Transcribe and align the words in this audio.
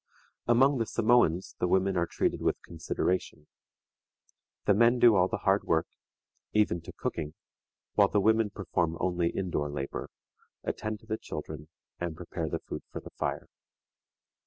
Among 0.47 0.79
the 0.79 0.87
Samoans 0.87 1.55
the 1.59 1.67
women 1.67 1.95
are 1.95 2.07
treated 2.07 2.41
with 2.41 2.59
consideration. 2.63 3.45
The 4.65 4.73
men 4.73 4.97
do 4.97 5.15
all 5.15 5.27
the 5.27 5.37
hard 5.45 5.63
work, 5.63 5.85
even 6.53 6.81
to 6.81 6.91
cooking, 6.91 7.35
while 7.93 8.07
the 8.09 8.19
women 8.19 8.49
perform 8.49 8.97
only 8.99 9.29
in 9.29 9.51
door 9.51 9.69
labor, 9.69 10.09
attend 10.63 11.01
to 11.01 11.05
the 11.05 11.17
children, 11.19 11.67
and 11.99 12.17
prepare 12.17 12.49
the 12.49 12.57
food 12.67 12.81
for 12.91 12.99
the 12.99 13.11
fire. 13.11 13.47